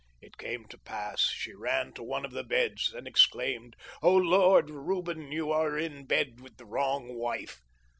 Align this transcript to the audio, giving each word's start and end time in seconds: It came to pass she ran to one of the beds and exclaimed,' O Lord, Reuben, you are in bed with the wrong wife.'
It 0.19 0.39
came 0.39 0.65
to 0.69 0.79
pass 0.79 1.29
she 1.29 1.53
ran 1.53 1.93
to 1.93 2.01
one 2.01 2.25
of 2.25 2.31
the 2.31 2.43
beds 2.43 2.91
and 2.91 3.07
exclaimed,' 3.07 3.75
O 4.01 4.15
Lord, 4.15 4.71
Reuben, 4.71 5.31
you 5.31 5.51
are 5.51 5.77
in 5.77 6.07
bed 6.07 6.41
with 6.41 6.57
the 6.57 6.65
wrong 6.65 7.13
wife.' 7.13 7.61